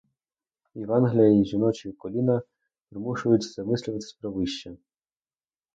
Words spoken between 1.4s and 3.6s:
жіночі коліна примушують